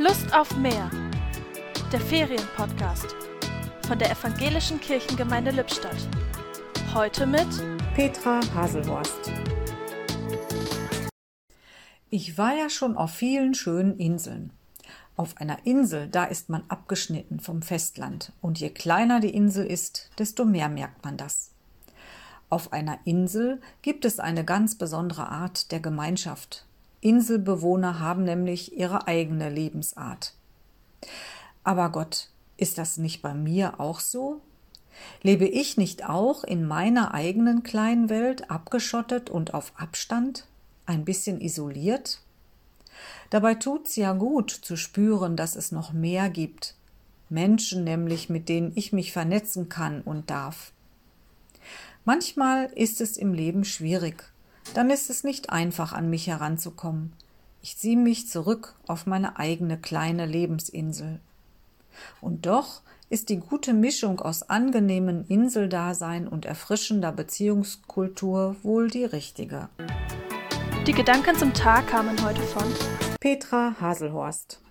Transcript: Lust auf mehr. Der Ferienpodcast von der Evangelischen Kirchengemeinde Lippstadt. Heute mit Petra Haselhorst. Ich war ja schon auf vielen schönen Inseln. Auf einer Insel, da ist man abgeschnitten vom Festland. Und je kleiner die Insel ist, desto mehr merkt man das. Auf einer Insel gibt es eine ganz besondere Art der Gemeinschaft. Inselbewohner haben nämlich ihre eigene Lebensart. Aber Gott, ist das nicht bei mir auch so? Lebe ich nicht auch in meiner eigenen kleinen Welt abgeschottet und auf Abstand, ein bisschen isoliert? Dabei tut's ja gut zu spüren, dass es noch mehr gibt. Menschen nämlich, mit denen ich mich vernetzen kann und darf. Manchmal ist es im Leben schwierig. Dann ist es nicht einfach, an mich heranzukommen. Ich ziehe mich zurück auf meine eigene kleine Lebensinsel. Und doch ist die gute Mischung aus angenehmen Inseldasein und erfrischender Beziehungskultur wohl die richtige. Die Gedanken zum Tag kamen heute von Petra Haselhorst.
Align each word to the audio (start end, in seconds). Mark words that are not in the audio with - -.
Lust 0.00 0.32
auf 0.32 0.56
mehr. 0.56 0.88
Der 1.90 2.00
Ferienpodcast 2.00 3.16
von 3.84 3.98
der 3.98 4.12
Evangelischen 4.12 4.80
Kirchengemeinde 4.80 5.50
Lippstadt. 5.50 5.96
Heute 6.94 7.26
mit 7.26 7.48
Petra 7.96 8.38
Haselhorst. 8.54 9.32
Ich 12.10 12.38
war 12.38 12.54
ja 12.54 12.70
schon 12.70 12.96
auf 12.96 13.10
vielen 13.10 13.54
schönen 13.54 13.98
Inseln. 13.98 14.52
Auf 15.16 15.36
einer 15.38 15.66
Insel, 15.66 16.06
da 16.06 16.26
ist 16.26 16.48
man 16.48 16.62
abgeschnitten 16.68 17.40
vom 17.40 17.62
Festland. 17.62 18.32
Und 18.40 18.60
je 18.60 18.70
kleiner 18.70 19.18
die 19.18 19.34
Insel 19.34 19.66
ist, 19.66 20.10
desto 20.16 20.44
mehr 20.44 20.68
merkt 20.68 21.04
man 21.04 21.16
das. 21.16 21.50
Auf 22.50 22.72
einer 22.72 23.00
Insel 23.02 23.60
gibt 23.82 24.04
es 24.04 24.20
eine 24.20 24.44
ganz 24.44 24.76
besondere 24.76 25.28
Art 25.28 25.72
der 25.72 25.80
Gemeinschaft. 25.80 26.67
Inselbewohner 27.00 28.00
haben 28.00 28.24
nämlich 28.24 28.76
ihre 28.76 29.06
eigene 29.06 29.50
Lebensart. 29.50 30.34
Aber 31.64 31.90
Gott, 31.90 32.30
ist 32.56 32.78
das 32.78 32.96
nicht 32.96 33.22
bei 33.22 33.34
mir 33.34 33.78
auch 33.78 34.00
so? 34.00 34.40
Lebe 35.22 35.46
ich 35.46 35.76
nicht 35.76 36.08
auch 36.08 36.42
in 36.42 36.66
meiner 36.66 37.14
eigenen 37.14 37.62
kleinen 37.62 38.08
Welt 38.08 38.50
abgeschottet 38.50 39.30
und 39.30 39.54
auf 39.54 39.72
Abstand, 39.76 40.46
ein 40.86 41.04
bisschen 41.04 41.40
isoliert? 41.40 42.20
Dabei 43.30 43.54
tut's 43.54 43.94
ja 43.96 44.12
gut 44.12 44.50
zu 44.50 44.76
spüren, 44.76 45.36
dass 45.36 45.54
es 45.54 45.70
noch 45.70 45.92
mehr 45.92 46.30
gibt. 46.30 46.74
Menschen 47.28 47.84
nämlich, 47.84 48.28
mit 48.28 48.48
denen 48.48 48.72
ich 48.74 48.92
mich 48.92 49.12
vernetzen 49.12 49.68
kann 49.68 50.00
und 50.00 50.30
darf. 50.30 50.72
Manchmal 52.04 52.72
ist 52.74 53.00
es 53.00 53.16
im 53.16 53.34
Leben 53.34 53.64
schwierig. 53.64 54.32
Dann 54.74 54.90
ist 54.90 55.10
es 55.10 55.24
nicht 55.24 55.50
einfach, 55.50 55.92
an 55.92 56.10
mich 56.10 56.26
heranzukommen. 56.26 57.12
Ich 57.62 57.76
ziehe 57.76 57.96
mich 57.96 58.28
zurück 58.28 58.74
auf 58.86 59.06
meine 59.06 59.38
eigene 59.38 59.78
kleine 59.78 60.26
Lebensinsel. 60.26 61.20
Und 62.20 62.46
doch 62.46 62.82
ist 63.10 63.30
die 63.30 63.38
gute 63.38 63.72
Mischung 63.72 64.20
aus 64.20 64.48
angenehmen 64.48 65.24
Inseldasein 65.28 66.28
und 66.28 66.44
erfrischender 66.44 67.10
Beziehungskultur 67.10 68.56
wohl 68.62 68.88
die 68.88 69.04
richtige. 69.04 69.68
Die 70.86 70.92
Gedanken 70.92 71.36
zum 71.36 71.52
Tag 71.54 71.88
kamen 71.88 72.22
heute 72.24 72.42
von 72.42 72.64
Petra 73.20 73.74
Haselhorst. 73.80 74.60